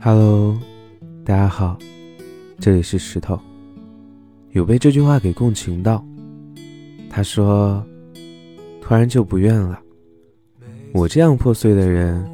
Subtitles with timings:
[0.00, 0.56] Hello，
[1.24, 1.76] 大家好，
[2.60, 3.36] 这里是石头。
[4.52, 6.04] 有被这句话给共情到。
[7.10, 7.84] 他说
[8.80, 9.80] ：“突然就不愿了。
[10.92, 12.24] 我这样破碎的人，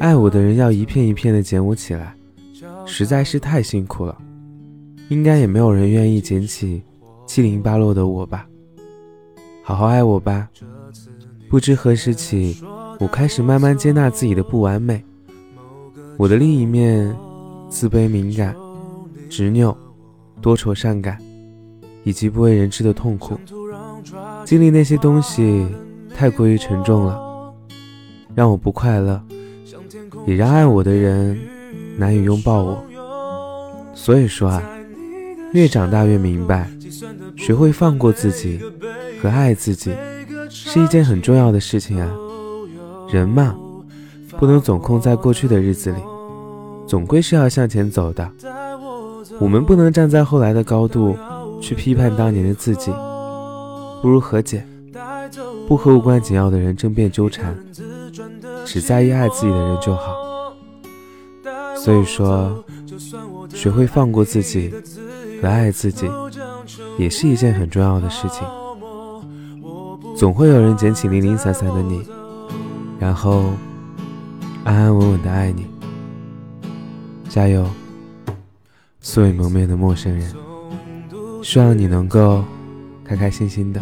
[0.00, 2.16] 爱我的人要一片一片的捡我起来，
[2.86, 4.16] 实在是太辛苦了。
[5.10, 6.82] 应该也没有人愿意捡起
[7.26, 8.48] 七零八落的我吧。
[9.62, 10.48] 好好爱我吧。
[11.50, 12.56] 不知何时起，
[12.98, 15.04] 我开始慢慢接纳自己的不完美。”
[16.16, 17.14] 我的另一面，
[17.68, 18.54] 自卑、敏感、
[19.28, 19.76] 执拗、
[20.40, 21.18] 多愁善感，
[22.04, 23.38] 以及不为人知的痛苦，
[24.44, 25.66] 经历那些东西
[26.14, 27.52] 太过于沉重了，
[28.34, 29.20] 让我不快乐，
[30.26, 31.36] 也让爱我的人
[31.98, 32.84] 难以拥抱我。
[33.92, 34.62] 所以说啊，
[35.52, 36.70] 越长大越明白，
[37.36, 38.60] 学会放过自己
[39.20, 39.92] 和爱自己，
[40.48, 42.08] 是一件很重要的事情啊。
[43.10, 43.56] 人嘛。
[44.38, 45.98] 不能总空在过去的日子里，
[46.86, 48.30] 总归是要向前走的。
[49.40, 51.16] 我们不能站在后来的高度
[51.60, 52.92] 去批判当年的自己，
[54.02, 54.64] 不如和解，
[55.66, 57.56] 不和无关紧要的人争辩纠缠，
[58.64, 60.16] 只在意爱自己的人就好。
[61.76, 62.64] 所以说，
[63.48, 64.72] 学会放过自己
[65.42, 66.08] 和爱自己，
[66.98, 68.46] 也是一件很重要的事情。
[70.16, 72.06] 总会有人捡起零零散散的你，
[72.98, 73.44] 然后。
[75.24, 75.66] 的爱你，
[77.30, 77.66] 加油，
[79.00, 80.30] 素未谋面的陌生人，
[81.42, 82.44] 希望你能够
[83.02, 83.80] 开开心心的。